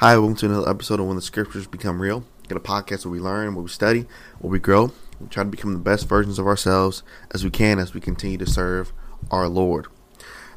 [0.00, 2.22] Hi, welcome to another episode of When the Scriptures Become Real.
[2.46, 4.06] Get a podcast where we learn, where we study,
[4.38, 4.92] where we grow.
[5.18, 7.02] We try to become the best versions of ourselves
[7.34, 8.92] as we can as we continue to serve
[9.32, 9.88] our Lord.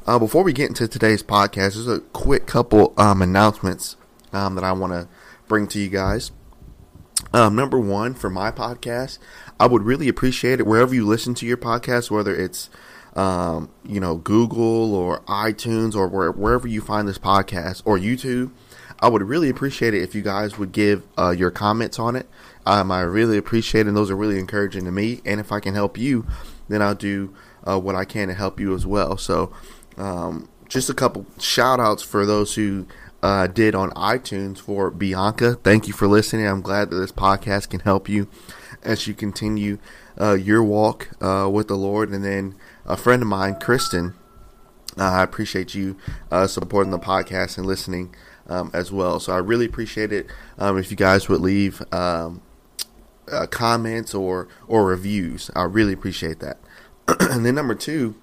[0.06, 3.96] Uh, before we get into today's podcast, there's a quick couple um, announcements
[4.32, 5.08] um, that I want to
[5.48, 6.30] bring to you guys.
[7.34, 9.18] Um, number one, for my podcast,
[9.58, 12.70] I would really appreciate it wherever you listen to your podcast, whether it's
[13.16, 18.52] um, you know Google or iTunes or where, wherever you find this podcast or YouTube.
[19.02, 22.28] I would really appreciate it if you guys would give uh, your comments on it.
[22.64, 25.20] Um, I really appreciate it, and those are really encouraging to me.
[25.26, 26.24] And if I can help you,
[26.68, 27.34] then I'll do
[27.66, 29.16] uh, what I can to help you as well.
[29.16, 29.52] So,
[29.96, 32.86] um, just a couple shout outs for those who
[33.24, 35.54] uh, did on iTunes for Bianca.
[35.56, 36.46] Thank you for listening.
[36.46, 38.28] I'm glad that this podcast can help you
[38.84, 39.78] as you continue
[40.20, 42.10] uh, your walk uh, with the Lord.
[42.10, 42.54] And then
[42.86, 44.14] a friend of mine, Kristen,
[44.96, 45.96] uh, I appreciate you
[46.30, 48.14] uh, supporting the podcast and listening
[48.48, 49.20] um, as well.
[49.20, 50.26] So I really appreciate it
[50.58, 52.42] um, if you guys would leave um,
[53.30, 55.50] uh, comments or or reviews.
[55.54, 56.58] I really appreciate that.
[57.20, 58.14] and then number two,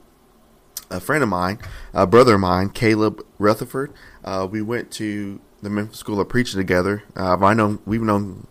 [0.90, 1.60] a friend of mine,
[1.94, 3.94] a brother of mine, Caleb Rutherford.
[4.24, 7.04] Uh, we went to the Memphis School of Preaching together.
[7.16, 8.48] Uh, I know we've known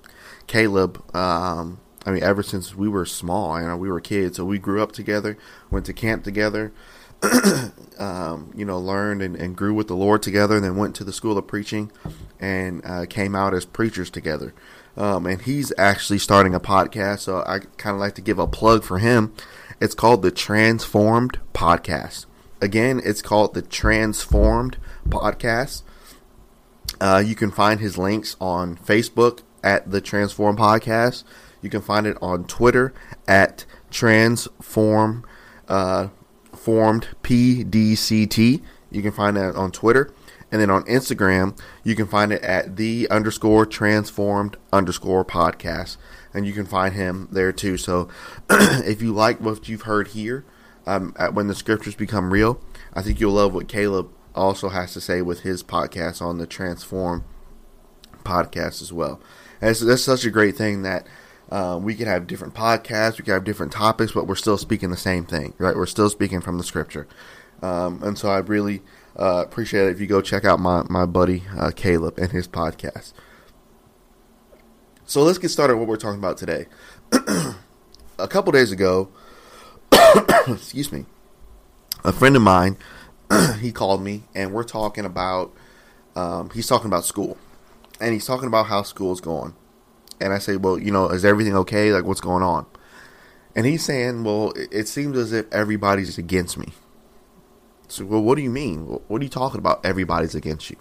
[0.46, 1.02] Caleb.
[1.14, 4.58] Um, I mean, ever since we were small, you know, we were kids, so we
[4.58, 5.36] grew up together,
[5.70, 6.72] went to camp together.
[7.98, 11.04] um, you know, learned and, and, grew with the Lord together, and then went to
[11.04, 11.90] the school of preaching
[12.38, 14.54] and uh, came out as preachers together.
[14.96, 18.46] Um, and he's actually starting a podcast, so I kind of like to give a
[18.46, 19.34] plug for him.
[19.80, 22.26] It's called the Transformed Podcast.
[22.60, 24.76] Again, it's called the Transformed
[25.08, 25.82] Podcast.
[27.00, 31.22] Uh, you can find his links on Facebook at the Transform Podcast.
[31.62, 32.92] You can find it on Twitter
[33.26, 35.24] at Transform
[35.68, 36.08] uh,
[36.58, 38.62] Formed PDCT.
[38.90, 40.12] You can find that on Twitter.
[40.50, 45.98] And then on Instagram, you can find it at the underscore transformed underscore podcast.
[46.32, 47.76] And you can find him there too.
[47.76, 48.08] So
[48.50, 50.44] if you like what you've heard here,
[50.86, 52.60] um, when the scriptures become real,
[52.94, 56.46] I think you'll love what Caleb also has to say with his podcast on the
[56.46, 57.24] Transform
[58.24, 59.20] podcast as well.
[59.60, 61.06] And that's such a great thing that
[61.50, 64.90] uh, we could have different podcasts, we could have different topics, but we're still speaking
[64.90, 65.74] the same thing, right?
[65.74, 67.08] We're still speaking from the scripture.
[67.62, 68.82] Um, and so I really
[69.18, 72.46] uh, appreciate it if you go check out my, my buddy uh, Caleb and his
[72.46, 73.12] podcast.
[75.06, 76.66] So let's get started what we're talking about today.
[78.18, 79.08] a couple days ago,
[80.46, 81.06] excuse me,
[82.04, 82.76] a friend of mine,
[83.58, 85.54] he called me and we're talking about,
[86.14, 87.38] um, he's talking about school.
[88.00, 89.54] And he's talking about how school is going
[90.20, 91.92] and I say, well, you know, is everything okay?
[91.92, 92.66] Like, what's going on?
[93.54, 96.72] And he's saying, well, it seems as if everybody's against me.
[97.88, 98.80] So, well, what do you mean?
[99.08, 99.84] What are you talking about?
[99.84, 100.76] Everybody's against you.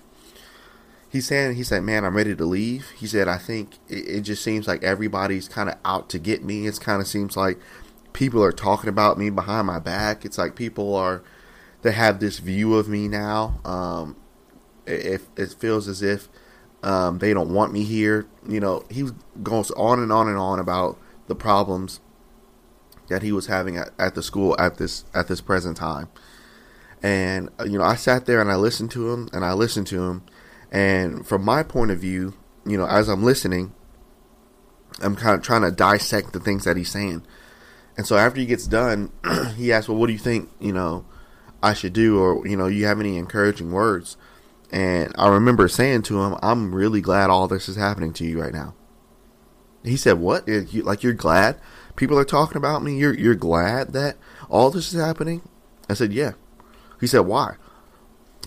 [1.10, 2.90] He's saying, he said, man, I'm ready to leave.
[2.92, 6.44] He said, I think it, it just seems like everybody's kind of out to get
[6.44, 6.68] me.
[6.68, 7.58] It's kind of seems like
[8.12, 10.26] people are talking about me behind my back.
[10.26, 11.24] It's like people are,
[11.82, 13.62] they have this view of me now.
[13.64, 14.18] Um,
[14.86, 16.28] it, it feels as if
[16.84, 18.28] um, they don't want me here.
[18.48, 19.10] You know, he
[19.44, 22.00] goes on and on and on about the problems
[23.10, 26.10] that he was having at, at the school at this at this present time.
[27.02, 29.88] And uh, you know, I sat there and I listened to him and I listened
[29.88, 30.24] to him,
[30.72, 32.34] and from my point of view,
[32.66, 33.74] you know, as I'm listening,
[35.02, 37.26] I'm kind of trying to dissect the things that he's saying.
[37.98, 39.12] And so after he gets done,
[39.56, 40.50] he asks, "Well, what do you think?
[40.60, 41.06] You know,
[41.62, 44.18] I should do, or you know, you have any encouraging words?"
[44.72, 48.42] And I remember saying to him, I'm really glad all this is happening to you
[48.42, 48.74] right now.
[49.84, 50.48] He said, What?
[50.48, 51.60] Like, you're glad
[51.96, 52.98] people are talking about me?
[52.98, 54.18] You're, you're glad that
[54.50, 55.48] all this is happening?
[55.90, 56.34] I said, Yeah.
[57.00, 57.56] He said, Why?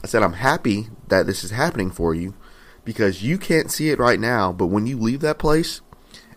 [0.03, 2.35] I said, I'm happy that this is happening for you
[2.85, 5.81] because you can't see it right now, but when you leave that place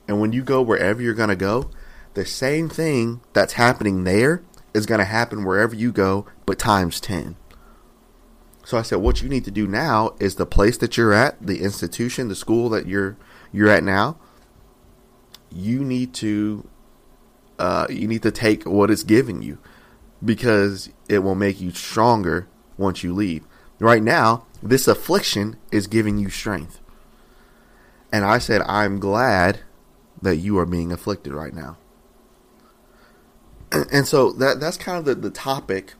[0.07, 1.69] and when you go wherever you're going to go,
[2.13, 6.99] the same thing that's happening there is going to happen wherever you go, but times
[6.99, 7.35] 10.
[8.65, 11.45] So I said, what you need to do now is the place that you're at,
[11.45, 13.17] the institution, the school that you're
[13.51, 14.17] you're at now.
[15.51, 16.67] You need to
[17.59, 19.59] uh, you need to take what it's giving you
[20.23, 22.47] because it will make you stronger
[22.77, 23.43] once you leave.
[23.79, 26.79] Right now, this affliction is giving you strength.
[28.11, 29.59] And I said, I'm glad
[30.21, 31.77] that you are being afflicted right now.
[33.91, 35.95] And so that that's kind of the, the topic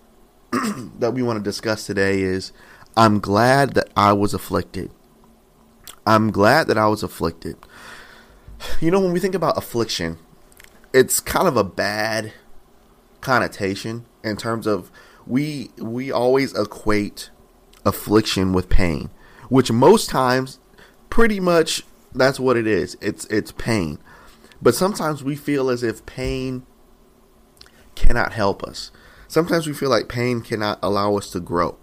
[1.00, 2.51] that we want to discuss today is
[2.95, 4.91] I'm glad that I was afflicted.
[6.05, 7.57] I'm glad that I was afflicted.
[8.79, 10.17] You know, when we think about affliction,
[10.94, 12.33] it's kind of a bad
[13.21, 14.91] connotation in terms of
[15.25, 17.29] we we always equate
[17.85, 19.09] affliction with pain,
[19.50, 20.59] which most times
[21.09, 21.83] pretty much
[22.13, 22.95] that's what it is.
[23.01, 23.97] It's it's pain.
[24.61, 26.65] But sometimes we feel as if pain
[27.95, 28.91] cannot help us.
[29.33, 31.75] Sometimes we feel like pain cannot allow us to grow.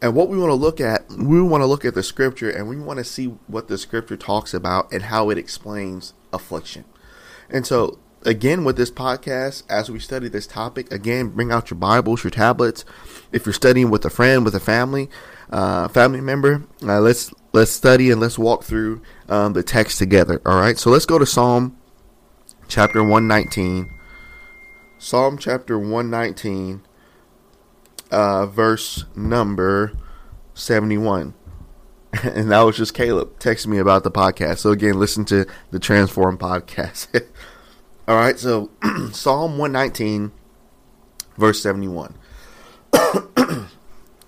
[0.00, 2.68] And what we want to look at, we want to look at the scripture and
[2.68, 6.84] we want to see what the scripture talks about and how it explains affliction.
[7.50, 11.78] And so, again, with this podcast, as we study this topic, again, bring out your
[11.78, 12.84] Bibles, your tablets.
[13.32, 15.10] If you're studying with a friend, with a family,
[15.50, 20.40] uh, family member, uh, let's let's study and let's walk through um, the text together.
[20.46, 20.78] All right.
[20.78, 21.76] So let's go to Psalm
[22.68, 23.90] chapter 119.
[24.98, 26.82] Psalm chapter 119
[28.10, 29.92] uh, verse number
[30.54, 31.34] 71.
[32.22, 34.58] and that was just Caleb texting me about the podcast.
[34.58, 37.08] So again, listen to the Transform podcast.
[38.08, 38.70] All right, so
[39.12, 40.30] Psalm 119,
[41.36, 42.14] verse 71.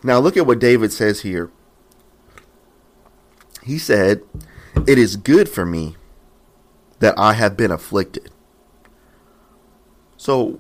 [0.03, 1.51] now look at what David says here.
[3.62, 4.23] He said,
[4.87, 5.97] It is good for me
[6.99, 8.31] that I have been afflicted.
[10.26, 10.58] So,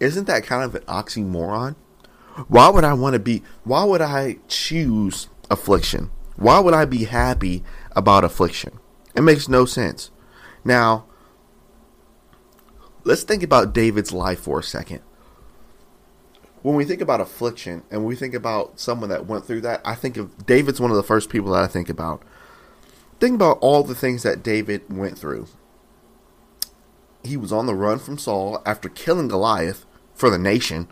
[0.00, 1.76] isn't that kind of an oxymoron?
[2.48, 6.10] Why would I want to be, why would I choose affliction?
[6.36, 7.62] Why would I be happy
[7.94, 8.78] about affliction?
[9.14, 10.10] It makes no sense.
[10.64, 11.04] Now,
[13.02, 15.02] let's think about David's life for a second.
[16.62, 19.96] When we think about affliction and we think about someone that went through that, I
[19.96, 22.22] think of David's one of the first people that I think about.
[23.20, 25.46] Think about all the things that David went through.
[27.24, 30.88] He was on the run from Saul after killing Goliath for the nation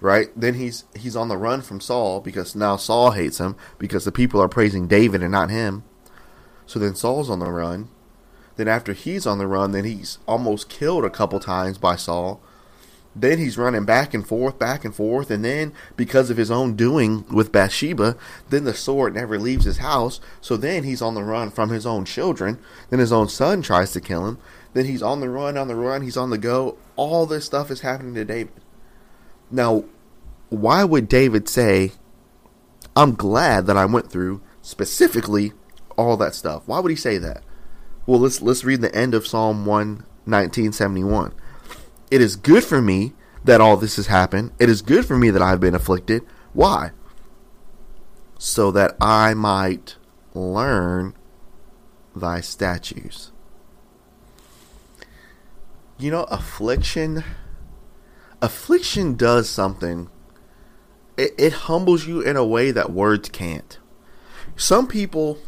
[0.00, 0.28] right?
[0.36, 4.12] Then he's he's on the run from Saul because now Saul hates him because the
[4.12, 5.84] people are praising David and not him.
[6.66, 7.88] So then Saul's on the run.
[8.56, 12.40] Then after he's on the run, then he's almost killed a couple times by Saul.
[13.14, 16.76] Then he's running back and forth, back and forth, and then because of his own
[16.76, 18.16] doing with Bathsheba,
[18.50, 20.20] then the sword never leaves his house.
[20.42, 22.58] So then he's on the run from his own children.
[22.90, 24.38] Then his own son tries to kill him.
[24.76, 26.76] Then he's on the run, on the run, he's on the go.
[26.96, 28.52] All this stuff is happening to David.
[29.50, 29.84] Now,
[30.50, 31.92] why would David say,
[32.94, 35.54] I'm glad that I went through specifically
[35.96, 36.64] all that stuff?
[36.66, 37.42] Why would he say that?
[38.04, 41.32] Well, let's let's read the end of Psalm 11971.
[42.10, 43.14] It is good for me
[43.44, 44.52] that all this has happened.
[44.58, 46.20] It is good for me that I've been afflicted.
[46.52, 46.90] Why?
[48.36, 49.96] So that I might
[50.34, 51.14] learn
[52.14, 53.32] thy statutes.
[55.98, 57.24] You know, affliction
[58.42, 60.10] affliction does something
[61.16, 63.78] it, it humbles you in a way that words can't.
[64.56, 65.38] Some people,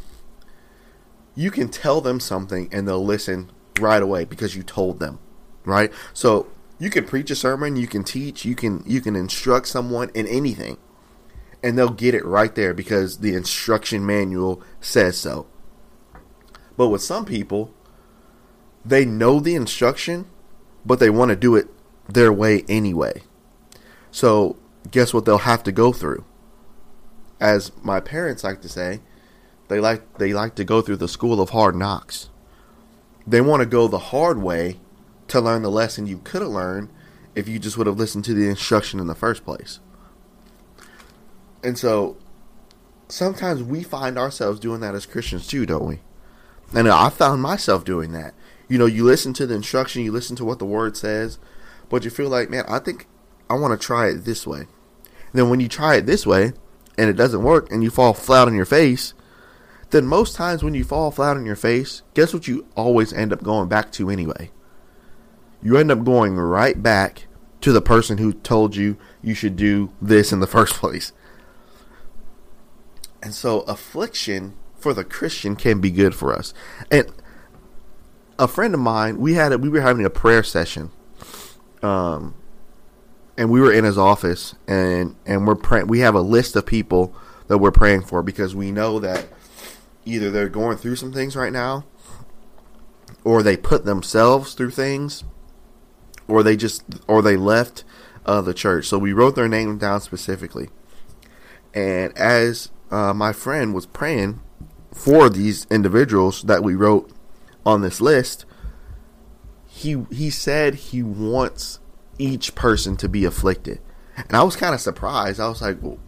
[1.34, 5.18] you can tell them something and they'll listen right away because you told them,
[5.64, 5.92] right?
[6.12, 6.48] So
[6.78, 10.26] you can preach a sermon, you can teach, you can you can instruct someone in
[10.26, 10.78] anything,
[11.62, 15.46] and they'll get it right there because the instruction manual says so.
[16.76, 17.74] But with some people,
[18.84, 20.26] they know the instruction,
[20.88, 21.68] but they want to do it
[22.08, 23.22] their way anyway.
[24.10, 24.56] So
[24.90, 26.24] guess what they'll have to go through?
[27.38, 29.00] As my parents like to say,
[29.68, 32.30] they like they like to go through the school of hard knocks.
[33.26, 34.80] They want to go the hard way
[35.28, 36.88] to learn the lesson you could have learned
[37.34, 39.80] if you just would have listened to the instruction in the first place.
[41.62, 42.16] And so
[43.08, 46.00] sometimes we find ourselves doing that as Christians too, don't we?
[46.74, 48.32] And I found myself doing that.
[48.68, 51.38] You know, you listen to the instruction, you listen to what the word says,
[51.88, 53.06] but you feel like, man, I think
[53.48, 54.60] I want to try it this way.
[54.60, 56.52] And then when you try it this way
[56.96, 59.14] and it doesn't work and you fall flat on your face,
[59.90, 63.32] then most times when you fall flat on your face, guess what you always end
[63.32, 64.50] up going back to anyway?
[65.62, 67.26] You end up going right back
[67.62, 71.12] to the person who told you you should do this in the first place.
[73.22, 76.54] And so affliction for the Christian can be good for us.
[76.90, 77.10] And
[78.38, 80.90] a friend of mine, we had a, we were having a prayer session
[81.82, 82.34] um,
[83.36, 86.66] and we were in his office and and we're praying we have a list of
[86.66, 87.14] people
[87.46, 89.26] that we're praying for because we know that
[90.04, 91.84] either they're going through some things right now
[93.24, 95.24] or they put themselves through things
[96.26, 97.84] or they just or they left
[98.26, 98.86] uh, the church.
[98.86, 100.68] So we wrote their name down specifically.
[101.74, 104.40] And as uh, my friend was praying
[104.92, 107.10] for these individuals that we wrote
[107.68, 108.44] on this list
[109.78, 111.78] he he said he wants
[112.18, 113.80] each person to be afflicted.
[114.16, 115.38] And I was kind of surprised.
[115.38, 115.98] I was like, well,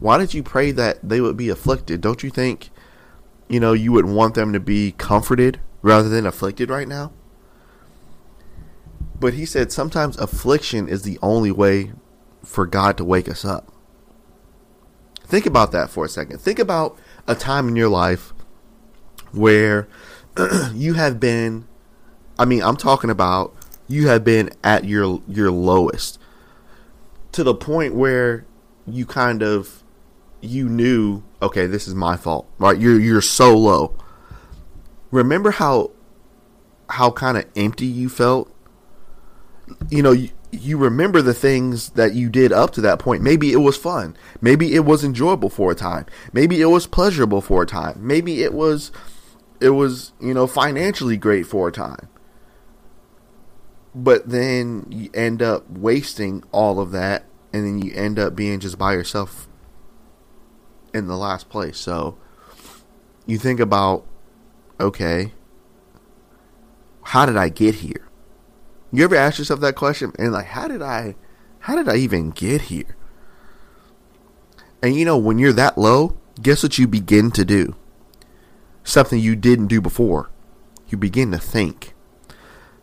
[0.00, 2.00] why did you pray that they would be afflicted?
[2.00, 2.70] Don't you think,
[3.48, 7.12] you know, you would want them to be comforted rather than afflicted right now?
[9.20, 11.92] But he said sometimes affliction is the only way
[12.42, 13.72] for God to wake us up.
[15.20, 16.40] Think about that for a second.
[16.40, 18.34] Think about a time in your life
[19.30, 19.86] where
[20.74, 21.66] you have been
[22.38, 23.54] I mean, I'm talking about
[23.88, 26.18] you have been at your your lowest
[27.32, 28.44] to the point where
[28.86, 29.82] you kind of
[30.40, 32.48] you knew, okay, this is my fault.
[32.58, 32.78] Right?
[32.78, 33.96] You're you're so low.
[35.10, 35.92] Remember how
[36.88, 38.52] how kind of empty you felt?
[39.88, 43.22] You know, you, you remember the things that you did up to that point.
[43.22, 44.16] Maybe it was fun.
[44.40, 46.06] Maybe it was enjoyable for a time.
[46.32, 48.06] Maybe it was pleasurable for a time.
[48.06, 48.90] Maybe it was
[49.62, 52.08] it was, you know, financially great for a time.
[53.94, 58.58] But then you end up wasting all of that and then you end up being
[58.58, 59.46] just by yourself
[60.94, 61.78] in the last place.
[61.78, 62.16] So
[63.26, 64.04] you think about
[64.80, 65.32] okay,
[67.02, 68.08] how did I get here?
[68.90, 71.14] You ever ask yourself that question and like how did I
[71.60, 72.96] how did I even get here?
[74.82, 77.76] And you know when you're that low, guess what you begin to do?
[78.84, 80.30] Something you didn't do before.
[80.88, 81.94] You begin to think.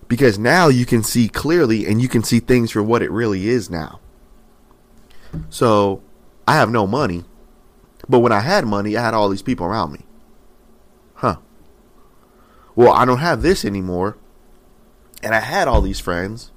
[0.07, 3.47] Because now you can see clearly and you can see things for what it really
[3.47, 3.99] is now.
[5.49, 6.01] So,
[6.47, 7.25] I have no money.
[8.07, 10.05] But when I had money, I had all these people around me.
[11.15, 11.37] Huh.
[12.75, 14.17] Well, I don't have this anymore
[15.21, 16.51] and I had all these friends,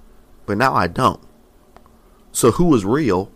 [0.46, 1.20] but now I don't.
[2.30, 3.30] So who was real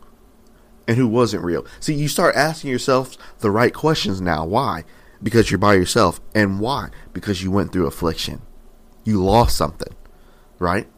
[0.87, 1.67] and who wasn't real?
[1.81, 4.45] See, you start asking yourself the right questions now.
[4.47, 4.85] Why?
[5.23, 6.21] Because you're by yourself.
[6.35, 6.91] And why?
[7.13, 8.43] Because you went through affliction.
[9.05, 9.95] You lost something,
[10.59, 10.89] right?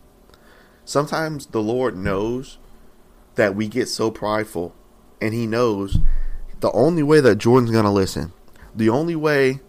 [0.85, 2.59] Sometimes the Lord knows
[3.35, 4.75] that we get so prideful,
[5.21, 5.99] and He knows
[6.61, 8.33] the only way that Jordan's going to listen,
[8.75, 9.61] the only way,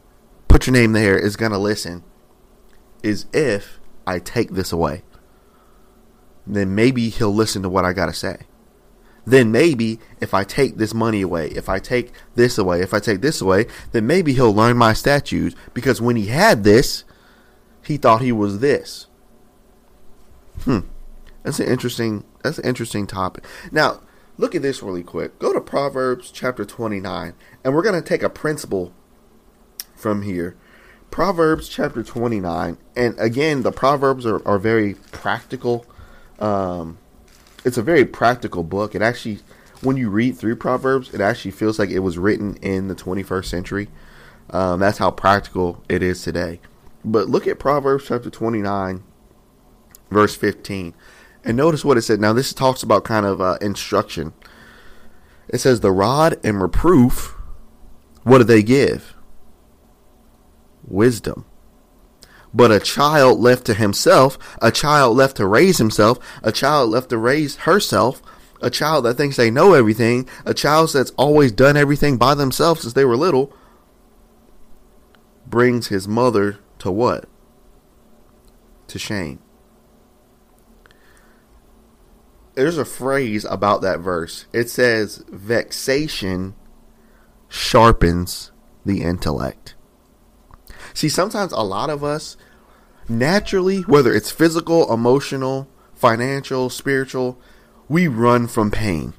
[0.47, 2.03] put your name there, is going to listen,
[3.03, 5.03] is if I take this away,
[6.47, 8.47] then maybe he'll listen to what I got to say.
[9.25, 12.99] Then maybe if I take this money away, if I take this away, if I
[12.99, 17.03] take this away, then maybe he'll learn my statutes because when he had this,
[17.83, 19.07] he thought he was this.
[20.61, 20.79] Hmm.
[21.43, 23.45] That's an interesting that's an interesting topic.
[23.71, 24.01] Now,
[24.37, 25.39] look at this really quick.
[25.39, 27.33] Go to Proverbs chapter 29
[27.63, 28.93] and we're going to take a principle
[29.95, 30.57] from here
[31.11, 32.77] Proverbs chapter 29.
[32.95, 35.85] And again, the Proverbs are, are very practical.
[36.39, 36.97] Um,
[37.65, 38.95] it's a very practical book.
[38.95, 39.39] It actually,
[39.81, 43.45] when you read through Proverbs, it actually feels like it was written in the 21st
[43.45, 43.87] century.
[44.49, 46.59] Um, that's how practical it is today.
[47.05, 49.03] But look at Proverbs chapter 29,
[50.09, 50.93] verse 15.
[51.45, 52.19] And notice what it said.
[52.19, 54.33] Now, this talks about kind of uh, instruction.
[55.47, 57.35] It says, The rod and reproof,
[58.23, 59.15] what do they give?
[60.89, 61.45] wisdom.
[62.53, 67.09] But a child left to himself, a child left to raise himself, a child left
[67.09, 68.21] to raise herself,
[68.61, 72.81] a child that thinks they know everything, a child that's always done everything by themselves
[72.81, 73.53] since they were little,
[75.45, 77.25] brings his mother to what?
[78.87, 79.39] To shame.
[82.55, 84.45] There's a phrase about that verse.
[84.51, 86.55] It says, vexation
[87.47, 88.51] sharpens
[88.85, 89.75] the intellect.
[90.93, 92.37] See, sometimes a lot of us
[93.07, 97.39] naturally, whether it's physical, emotional, financial, spiritual,
[97.87, 99.13] we run from pain.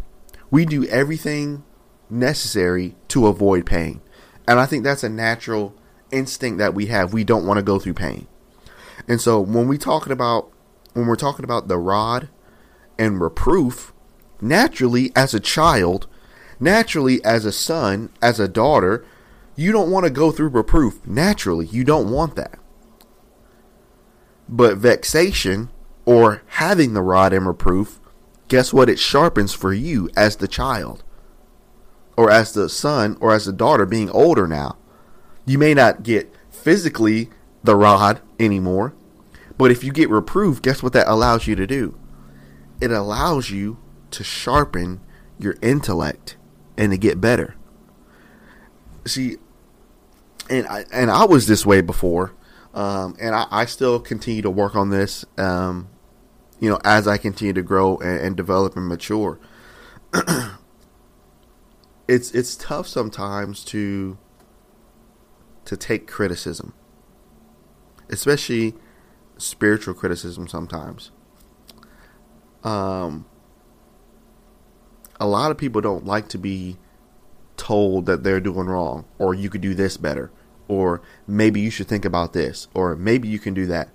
[0.50, 1.64] We do everything
[2.08, 4.00] necessary to avoid pain.
[4.46, 5.74] And I think that's a natural
[6.10, 7.12] instinct that we have.
[7.12, 8.26] We don't want to go through pain.
[9.06, 10.50] And so when we talking about
[10.92, 12.28] when we're talking about the rod
[12.98, 13.92] and reproof,
[14.40, 16.06] naturally as a child,
[16.58, 19.04] naturally as a son, as a daughter,
[19.60, 21.06] you don't want to go through reproof.
[21.06, 22.58] Naturally, you don't want that.
[24.48, 25.68] But vexation,
[26.06, 28.00] or having the rod and reproof,
[28.48, 28.88] guess what?
[28.88, 31.04] It sharpens for you as the child,
[32.16, 34.78] or as the son, or as the daughter being older now.
[35.44, 37.28] You may not get physically
[37.62, 38.94] the rod anymore,
[39.58, 41.98] but if you get reproof, guess what that allows you to do?
[42.80, 43.76] It allows you
[44.12, 45.02] to sharpen
[45.38, 46.38] your intellect
[46.78, 47.56] and to get better.
[49.04, 49.36] See,
[50.50, 52.34] and I and I was this way before,
[52.74, 55.24] um, and I, I, still continue to work on this.
[55.38, 55.88] Um,
[56.58, 59.38] you know, as I continue to grow and, and develop and mature,
[62.08, 64.18] it's it's tough sometimes to
[65.64, 66.74] to take criticism,
[68.08, 68.74] especially
[69.38, 70.48] spiritual criticism.
[70.48, 71.12] Sometimes,
[72.64, 73.24] um,
[75.20, 76.76] a lot of people don't like to be
[77.56, 80.32] told that they're doing wrong or you could do this better
[80.70, 83.88] or maybe you should think about this, or maybe you can do that.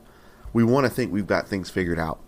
[0.51, 2.19] We want to think we've got things figured out.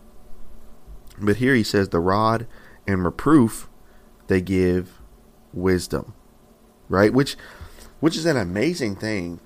[1.19, 2.47] But here he says the rod
[2.87, 3.67] and reproof
[4.27, 5.01] they give
[5.51, 6.13] wisdom.
[6.87, 7.11] Right?
[7.11, 7.35] Which
[7.99, 9.41] which is an amazing thing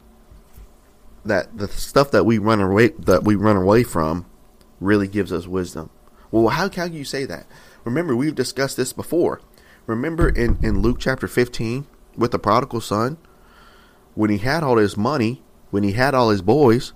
[1.25, 4.27] that the stuff that we run away that we run away from
[4.79, 5.89] really gives us wisdom.
[6.29, 7.47] Well, how can you say that?
[7.83, 9.41] Remember, we've discussed this before.
[9.87, 13.17] Remember in, in Luke chapter 15 with the prodigal son,
[14.15, 16.93] when he had all his money, when he had all his boys,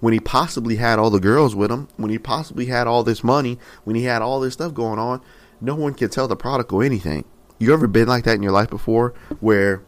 [0.00, 3.24] when he possibly had all the girls with him, when he possibly had all this
[3.24, 5.20] money, when he had all this stuff going on,
[5.60, 7.24] no one can tell the prodigal anything.
[7.58, 9.82] You ever been like that in your life before where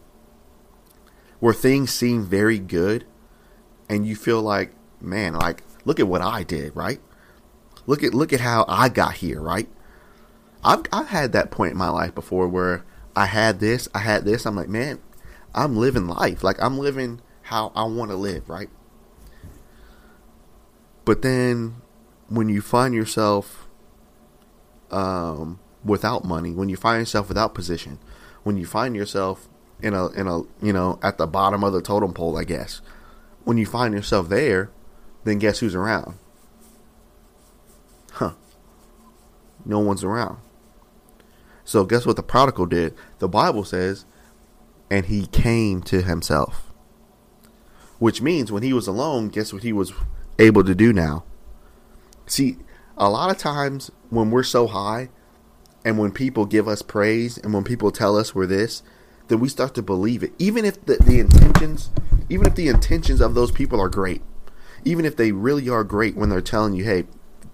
[1.39, 3.05] where things seem very good
[3.87, 6.99] and you feel like, man, like look at what I did, right?
[7.85, 9.69] Look at look at how I got here, right?
[10.63, 12.83] I've I've had that point in my life before where
[13.15, 14.45] I had this, I had this.
[14.45, 14.99] I'm like, man,
[15.53, 16.43] I'm living life.
[16.43, 18.69] Like I'm living how I want to live, right?
[21.05, 21.81] But then
[22.27, 23.67] when you find yourself
[24.91, 27.99] um, without money, when you find yourself without position,
[28.43, 29.47] when you find yourself
[29.81, 32.81] in a in a you know at the bottom of the totem pole, I guess.
[33.43, 34.69] When you find yourself there,
[35.23, 36.19] then guess who's around?
[38.11, 38.33] Huh.
[39.65, 40.37] No one's around.
[41.63, 42.95] So guess what the prodigal did?
[43.19, 44.05] The Bible says,
[44.89, 46.73] and he came to himself.
[47.99, 49.93] Which means when he was alone, guess what he was
[50.37, 51.25] able to do now?
[52.25, 52.57] See,
[52.97, 55.09] a lot of times when we're so high
[55.83, 58.83] and when people give us praise and when people tell us we're this,
[59.27, 60.33] then we start to believe it.
[60.39, 61.89] Even if the, the intentions,
[62.29, 64.21] even if the intentions of those people are great,
[64.83, 67.05] even if they really are great when they're telling you, "Hey,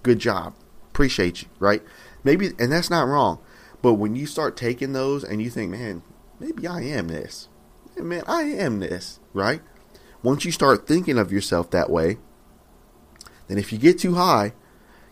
[0.02, 0.54] good job,
[0.88, 1.82] appreciate you," right?
[2.24, 3.40] Maybe, and that's not wrong.
[3.82, 6.02] But when you start taking those and you think, "Man,
[6.38, 7.48] maybe I am this,"
[7.96, 9.62] man, I am this, right?
[10.22, 12.18] Once you start thinking of yourself that way,
[13.48, 14.52] then if you get too high,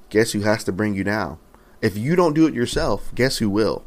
[0.08, 1.38] guess who has to bring you down?
[1.80, 3.84] If you don't do it yourself, guess who will?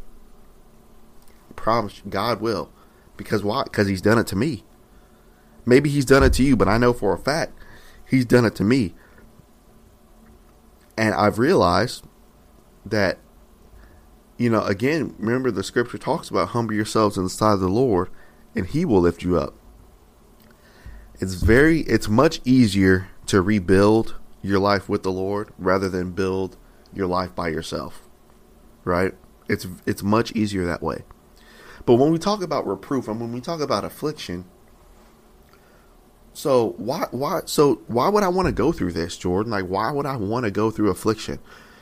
[1.50, 2.72] I promise you, God will.
[3.18, 3.64] Because why?
[3.64, 4.64] Because He's done it to me.
[5.66, 7.58] Maybe He's done it to you, but I know for a fact
[8.06, 8.94] He's done it to me.
[10.96, 12.06] And I've realized
[12.86, 13.18] that,
[14.38, 17.70] you know, again, remember the scripture talks about humble yourselves in the sight of the
[17.70, 18.10] Lord,
[18.56, 19.56] and He will lift you up.
[21.20, 26.58] It's very, it's much easier to rebuild your life with the Lord rather than build
[26.94, 28.02] your life by yourself.
[28.84, 29.14] Right?
[29.50, 31.04] It's it's much easier that way.
[31.86, 34.46] But when we talk about reproof and when we talk about affliction,
[36.34, 39.52] so why why so why would I want to go through this, Jordan?
[39.52, 41.40] Like why would I want to go through affliction?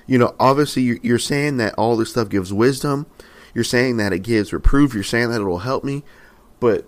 [0.08, 3.08] You know, obviously you're saying that all this stuff gives wisdom.
[3.54, 4.94] You're saying that it gives reproof.
[4.94, 6.04] You're saying that it will help me.
[6.60, 6.88] But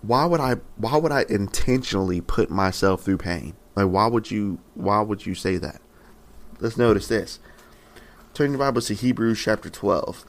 [0.00, 3.54] why would I why would I intentionally put myself through pain?
[3.74, 5.80] Like why would you why would you say that?
[6.60, 7.38] Let's notice this.
[8.32, 10.24] Turn your Bibles to Hebrews chapter 12.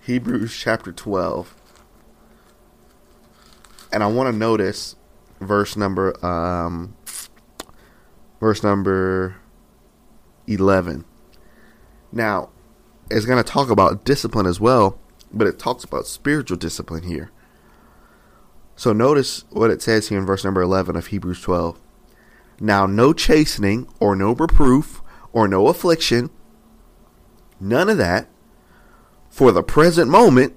[0.00, 1.54] Hebrews chapter 12.
[3.92, 4.96] And I want to notice
[5.40, 6.94] verse number um
[8.40, 9.36] verse number
[10.46, 11.04] 11.
[12.10, 12.50] Now,
[13.10, 14.98] it's going to talk about discipline as well,
[15.32, 17.30] but it talks about spiritual discipline here.
[18.76, 21.78] So notice what it says here in verse number 11 of Hebrews 12.
[22.60, 25.02] Now, no chastening or no reproof
[25.32, 26.30] or no affliction,
[27.60, 28.28] none of that
[29.30, 30.54] for the present moment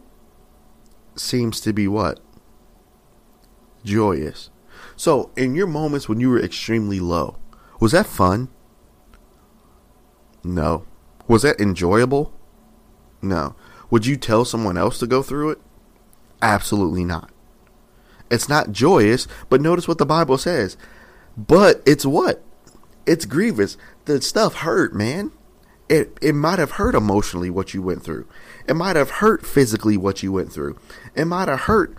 [1.15, 2.19] seems to be what?
[3.83, 4.49] Joyous.
[4.95, 7.37] So, in your moments when you were extremely low,
[7.79, 8.49] was that fun?
[10.45, 10.85] No.
[11.27, 12.33] Was that enjoyable?
[13.21, 13.55] No.
[13.89, 15.61] Would you tell someone else to go through it?
[16.41, 17.31] Absolutely not.
[18.29, 20.77] It's not joyous, but notice what the Bible says.
[21.37, 22.43] But it's what?
[23.05, 23.77] It's grievous.
[24.05, 25.31] The stuff hurt, man
[25.89, 28.27] it it might have hurt emotionally what you went through.
[28.67, 30.77] It might have hurt physically what you went through.
[31.15, 31.95] It might have hurt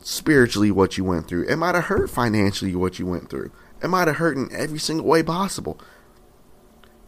[0.00, 1.46] spiritually what you went through.
[1.48, 3.50] It might have hurt financially what you went through.
[3.82, 5.80] It might have hurt in every single way possible.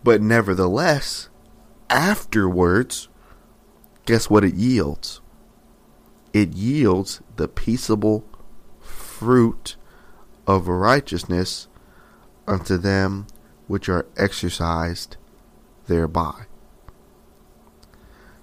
[0.03, 1.29] But nevertheless,
[1.91, 3.09] afterwards,
[4.07, 5.21] guess what it yields?
[6.33, 8.25] It yields the peaceable
[8.81, 9.77] fruit
[10.47, 11.69] of righteousness
[12.47, 13.27] unto them
[13.67, 15.17] which are exercised
[15.87, 16.47] thereby.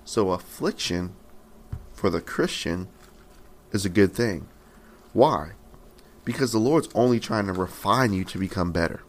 [0.03, 1.15] So, affliction
[1.93, 2.87] for the Christian
[3.71, 4.47] is a good thing.
[5.13, 5.53] Why?
[6.23, 9.01] Because the Lord's only trying to refine you to become better.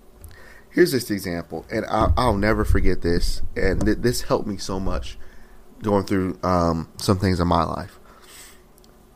[0.77, 4.79] Here's this example, and I'll, I'll never forget this, and th- this helped me so
[4.79, 5.19] much
[5.83, 7.99] going through um, some things in my life.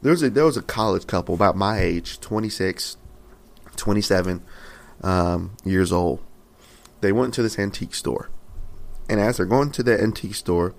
[0.03, 2.97] There was a there was a college couple about my age, 26,
[3.77, 4.43] 27
[5.03, 6.21] um, years old.
[7.03, 8.31] They went to this antique store
[9.11, 10.73] and as they're going to the antique store,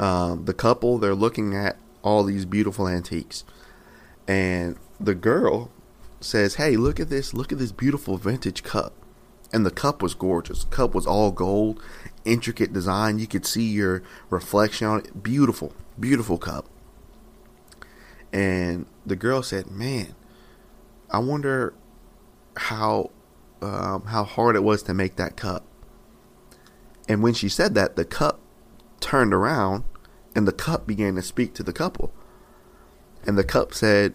[0.00, 3.44] um, the couple they're looking at all these beautiful antiques,
[4.26, 5.70] and the girl
[6.20, 7.32] says, "Hey, look at this!
[7.32, 8.92] Look at this beautiful vintage cup."
[9.52, 10.64] And the cup was gorgeous.
[10.64, 11.82] The cup was all gold,
[12.24, 13.18] intricate design.
[13.18, 15.22] You could see your reflection on it.
[15.22, 16.66] Beautiful, beautiful cup.
[18.32, 20.14] And the girl said, "Man,
[21.10, 21.74] I wonder
[22.56, 23.10] how
[23.62, 25.64] um, how hard it was to make that cup."
[27.08, 28.40] And when she said that, the cup
[29.00, 29.84] turned around,
[30.34, 32.12] and the cup began to speak to the couple.
[33.24, 34.14] And the cup said,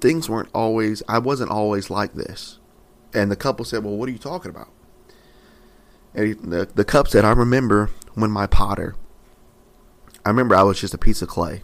[0.00, 1.02] "Things weren't always.
[1.08, 2.58] I wasn't always like this."
[3.14, 4.70] And the couple said, "Well, what are you talking about?"
[6.14, 8.94] And he, the the cup said, "I remember when my potter.
[10.24, 11.62] I remember I was just a piece of clay."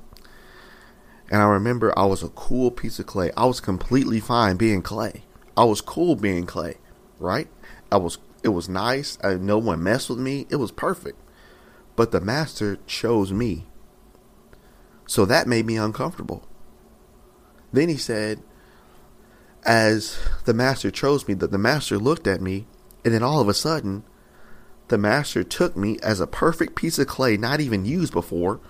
[1.31, 3.31] And I remember I was a cool piece of clay.
[3.37, 5.25] I was completely fine being clay.
[5.57, 6.77] I was cool being clay,
[7.19, 7.49] right?
[7.91, 9.19] I was it was nice.
[9.25, 10.47] I, no one messed with me.
[10.51, 11.19] It was perfect.
[11.97, 13.67] But the master chose me.
[15.07, 16.47] So that made me uncomfortable.
[17.73, 18.43] Then he said,
[19.65, 22.67] as the master chose me, that the master looked at me,
[23.05, 24.05] and then all of a sudden,
[24.89, 28.61] the master took me as a perfect piece of clay, not even used before,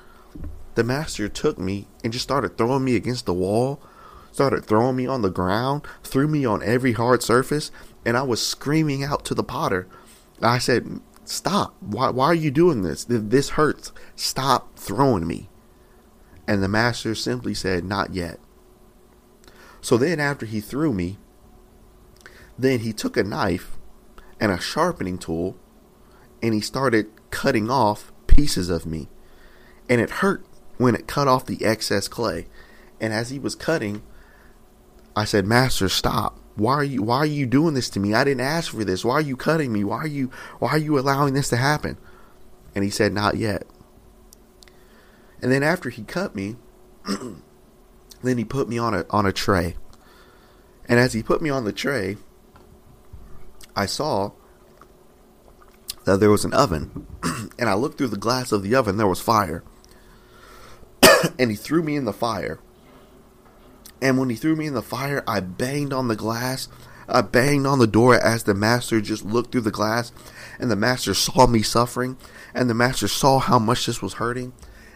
[0.75, 3.81] the master took me and just started throwing me against the wall,
[4.33, 7.71] started throwing me on the ground, threw me on every hard surface,
[8.05, 9.87] and I was screaming out to the potter.
[10.43, 11.75] I said, Stop.
[11.81, 13.07] Why, why are you doing this?
[13.09, 13.93] This hurts.
[14.15, 15.49] Stop throwing me.
[16.47, 18.39] And the master simply said, Not yet.
[19.85, 21.19] So then, after he threw me,
[22.59, 23.77] then he took a knife
[24.41, 25.59] and a sharpening tool
[26.43, 29.11] and he started cutting off pieces of me.
[29.91, 30.47] And it hurt
[30.79, 32.47] when it cut off the excess clay.
[32.99, 34.03] And as he was cutting,
[35.15, 36.41] I said, "Master, stop.
[36.55, 38.15] Why are you why are you doing this to me?
[38.15, 39.05] I didn't ask for this.
[39.05, 39.85] Why are you cutting me?
[39.85, 41.99] Why are you why are you allowing this to happen?"
[42.75, 43.67] And he said, "Not yet."
[45.43, 46.57] And then after he cut me,
[48.27, 49.77] then he put me on a on a tray.
[50.87, 52.17] And as he put me on the tray,
[53.75, 54.33] I saw
[56.05, 57.07] that there was an oven.
[57.59, 59.65] and I looked through the glass of the oven, there was fire.
[61.39, 62.61] and he threw me in the fire.
[64.03, 66.69] And when he threw me in the fire, I banged on the glass.
[67.09, 70.13] I banged on the door as the master just looked through the glass.
[70.59, 72.19] And the master saw me suffering.
[72.55, 74.53] And the master saw how much this was hurting.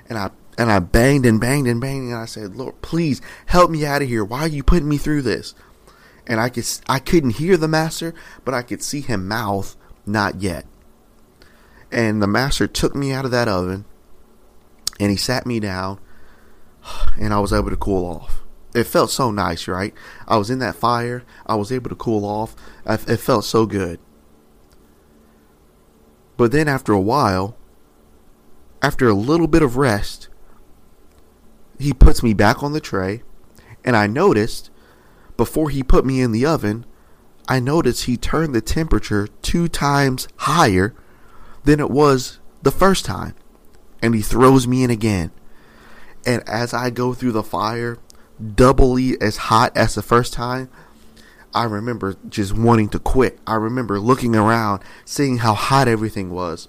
[0.08, 2.08] And I and I banged and banged and banged.
[2.08, 4.24] And I said, Lord, please help me out of here.
[4.24, 5.54] Why are you putting me through this?
[6.26, 8.12] And I could I couldn't hear the master,
[8.44, 10.66] but I could see him mouth, not yet.
[11.90, 13.86] And the master took me out of that oven
[15.00, 16.00] and he sat me down
[17.18, 18.42] and I was able to cool off.
[18.74, 19.94] It felt so nice, right?
[20.26, 21.24] I was in that fire.
[21.46, 22.54] I was able to cool off.
[22.84, 23.98] It felt so good.
[26.36, 27.56] But then after a while,
[28.82, 30.28] after a little bit of rest,
[31.78, 33.22] he puts me back on the tray.
[33.84, 34.70] And I noticed,
[35.36, 36.84] before he put me in the oven,
[37.48, 40.94] I noticed he turned the temperature two times higher
[41.64, 43.34] than it was the first time.
[44.02, 45.30] And he throws me in again.
[46.26, 47.98] And as I go through the fire,
[48.54, 50.68] doubly as hot as the first time,
[51.54, 53.38] I remember just wanting to quit.
[53.46, 56.68] I remember looking around, seeing how hot everything was.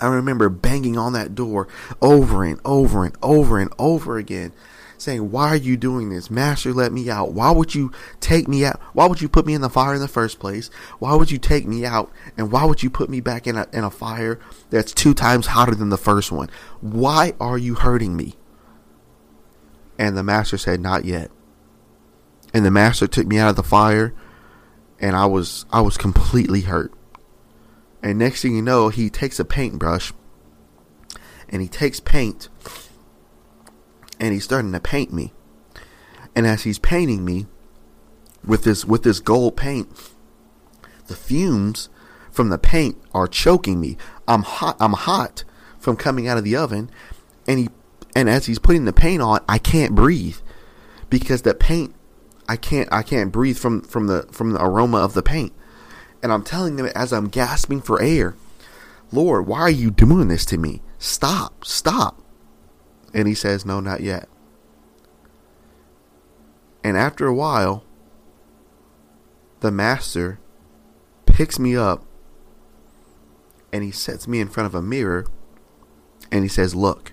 [0.00, 1.68] I remember banging on that door
[2.00, 4.52] over and over and over and over again,
[4.96, 6.30] saying, Why are you doing this?
[6.30, 7.32] Master, let me out.
[7.32, 8.80] Why would you take me out?
[8.92, 10.70] Why would you put me in the fire in the first place?
[10.98, 12.12] Why would you take me out?
[12.36, 14.38] And why would you put me back in a, in a fire
[14.70, 16.50] that's two times hotter than the first one?
[16.80, 18.34] Why are you hurting me?
[19.98, 21.30] And the master said, Not yet.
[22.54, 24.14] And the master took me out of the fire
[25.00, 26.92] and I was I was completely hurt.
[28.02, 30.12] And next thing you know, he takes a paintbrush
[31.48, 32.48] and he takes paint
[34.20, 35.32] and he's starting to paint me.
[36.34, 37.46] And as he's painting me
[38.44, 39.88] with this with this gold paint,
[41.06, 41.88] the fumes
[42.30, 43.96] from the paint are choking me.
[44.28, 45.44] I'm hot I'm hot
[45.78, 46.90] from coming out of the oven
[47.46, 47.68] and he
[48.14, 50.36] and as he's putting the paint on, I can't breathe
[51.10, 51.94] because the paint
[52.48, 55.52] I can't I can't breathe from from the from the aroma of the paint.
[56.22, 58.34] And I'm telling them as I'm gasping for air,
[59.12, 60.82] Lord, why are you doing this to me?
[60.98, 62.20] Stop, stop.
[63.14, 64.28] And he says, No, not yet.
[66.84, 67.84] And after a while,
[69.60, 70.38] the master
[71.26, 72.04] picks me up
[73.72, 75.26] and he sets me in front of a mirror
[76.30, 77.12] and he says, Look.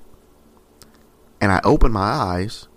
[1.39, 2.67] And I open my eyes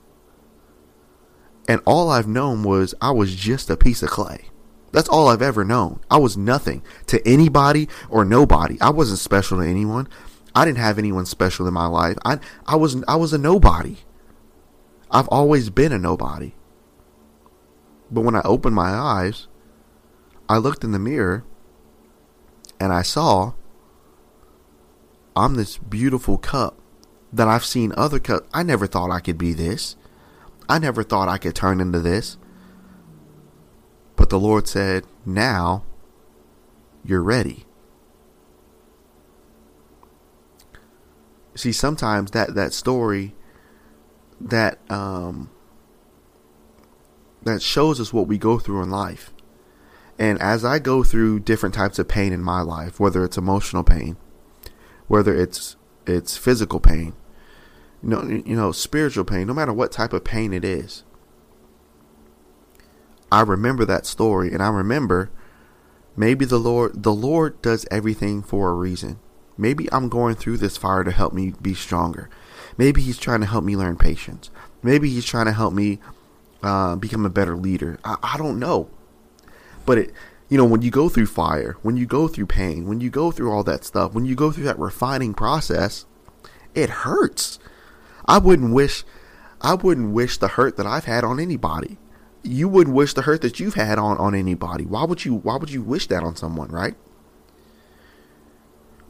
[1.68, 4.46] and all I've known was I was just a piece of clay.
[4.92, 6.00] That's all I've ever known.
[6.10, 8.80] I was nothing to anybody or nobody.
[8.80, 10.08] I wasn't special to anyone.
[10.54, 12.16] I didn't have anyone special in my life.
[12.24, 13.98] I I was I was a nobody.
[15.10, 16.54] I've always been a nobody.
[18.10, 19.46] But when I opened my eyes,
[20.48, 21.44] I looked in the mirror
[22.80, 23.52] and I saw
[25.36, 26.80] I'm this beautiful cup
[27.32, 28.48] that I've seen other cups.
[28.52, 29.96] I never thought I could be this.
[30.68, 32.38] I never thought I could turn into this.
[34.18, 35.84] But the Lord said, Now
[37.04, 37.64] you're ready.
[41.54, 43.34] See, sometimes that, that story
[44.40, 45.50] that um
[47.42, 49.32] that shows us what we go through in life.
[50.18, 53.84] And as I go through different types of pain in my life, whether it's emotional
[53.84, 54.16] pain,
[55.06, 55.76] whether it's
[56.06, 57.14] it's physical pain,
[58.02, 61.04] you know, you know, spiritual pain, no matter what type of pain it is,
[63.30, 65.30] I remember that story and I remember
[66.16, 69.18] maybe the Lord the Lord does everything for a reason.
[69.56, 72.30] Maybe I'm going through this fire to help me be stronger.
[72.76, 74.50] Maybe he's trying to help me learn patience.
[74.82, 75.98] Maybe he's trying to help me
[76.62, 77.98] uh, become a better leader.
[78.04, 78.88] I, I don't know.
[79.84, 80.12] But it,
[80.48, 83.30] you know, when you go through fire, when you go through pain, when you go
[83.30, 86.06] through all that stuff, when you go through that refining process,
[86.74, 87.58] it hurts.
[88.26, 89.04] I wouldn't wish,
[89.60, 91.98] I wouldn't wish the hurt that I've had on anybody.
[92.42, 94.84] You wouldn't wish the hurt that you've had on on anybody.
[94.84, 95.34] Why would you?
[95.34, 96.94] Why would you wish that on someone, right?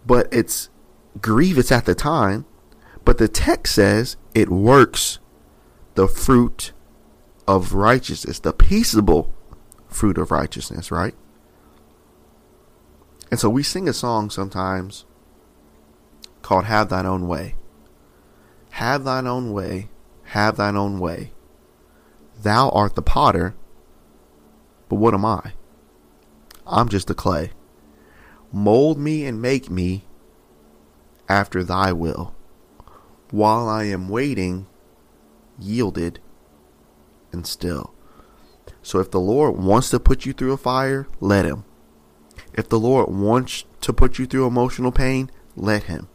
[0.06, 0.70] But it's
[1.20, 2.46] grievous at the time.
[3.04, 5.18] But the text says it works
[5.94, 6.72] the fruit
[7.46, 9.32] of righteousness, the peaceable
[9.88, 11.14] fruit of righteousness, right?
[13.30, 15.04] And so we sing a song sometimes
[16.42, 17.54] called Have Thine Own Way.
[18.78, 19.88] Have thine own way,
[20.22, 21.32] have thine own way.
[22.40, 23.54] Thou art the potter,
[24.88, 25.52] but what am I?
[26.66, 27.50] I'm just the clay.
[28.52, 30.04] Mold me and make me
[31.28, 32.34] after thy will.
[33.30, 34.66] While I am waiting,
[35.58, 36.20] yielded,
[37.32, 37.92] and still.
[38.82, 41.64] So if the Lord wants to put you through a fire, let him.
[42.54, 46.08] If the Lord wants to put you through emotional pain, let him.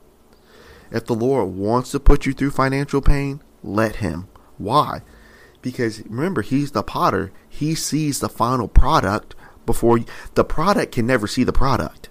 [0.92, 4.28] If the Lord wants to put you through financial pain, let him.
[4.58, 5.02] Why?
[5.64, 7.32] Because remember, he's the potter.
[7.50, 9.34] He sees the final product
[9.66, 10.02] before
[10.36, 12.10] the product can never see the product.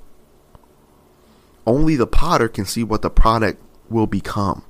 [1.64, 4.64] Only the potter can see what the product will become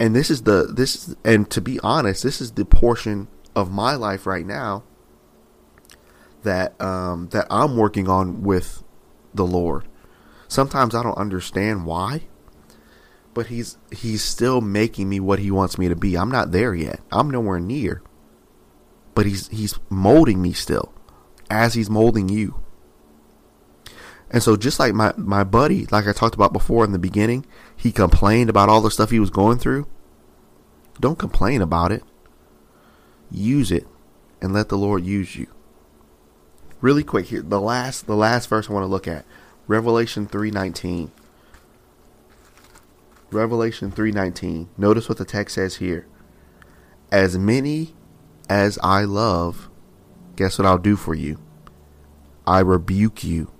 [0.00, 3.94] and this is the this and to be honest this is the portion of my
[3.94, 4.82] life right now
[6.42, 8.82] that um that I'm working on with
[9.34, 9.86] the Lord.
[10.48, 12.22] Sometimes I don't understand why,
[13.34, 16.16] but he's he's still making me what he wants me to be.
[16.16, 17.00] I'm not there yet.
[17.10, 18.02] I'm nowhere near.
[19.14, 20.92] But he's he's molding me still
[21.50, 22.60] as he's molding you.
[24.30, 27.44] And so just like my, my buddy, like I talked about before in the beginning,
[27.76, 29.86] he complained about all the stuff he was going through.
[30.98, 32.02] Don't complain about it.
[33.30, 33.86] Use it
[34.40, 35.48] and let the Lord use you.
[36.80, 39.24] Really quick here, the last the last verse I want to look at.
[39.68, 41.10] Revelation 3:19.
[43.32, 44.68] Revelation 3:19.
[44.76, 46.06] Notice what the text says here.
[47.10, 47.94] As many
[48.48, 49.70] as I love,
[50.36, 51.38] guess what I'll do for you?
[52.46, 53.50] I rebuke you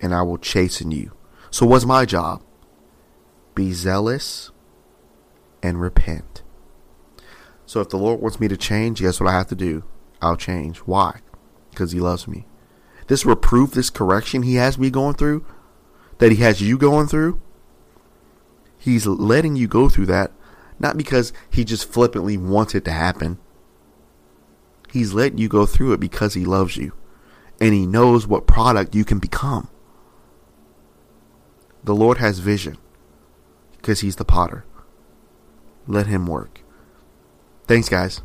[0.00, 1.12] and I will chasten you.
[1.50, 2.42] So, what's my job?
[3.54, 4.50] Be zealous
[5.62, 6.42] and repent.
[7.66, 9.84] So, if the Lord wants me to change, guess what I have to do?
[10.20, 10.78] I'll change.
[10.78, 11.20] Why?
[11.70, 12.46] Because He loves me.
[13.06, 15.44] This reproof, this correction He has me going through,
[16.18, 17.40] that He has you going through,
[18.84, 20.30] He's letting you go through that,
[20.78, 23.38] not because He just flippantly wants it to happen.
[24.92, 26.92] He's letting you go through it because He loves you
[27.62, 29.70] and He knows what product you can become.
[31.82, 32.76] The Lord has vision
[33.78, 34.66] because He's the potter.
[35.86, 36.60] Let Him work.
[37.66, 38.20] Thanks, guys.